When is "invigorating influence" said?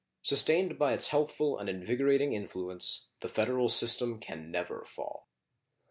1.69-3.09